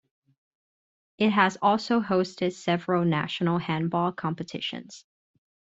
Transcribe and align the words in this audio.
It 1.19 1.29
has 1.29 1.59
also 1.61 1.99
hosted 2.01 2.53
several 2.55 3.05
national 3.05 3.59
handball 3.59 4.11
competitions. 4.11 5.05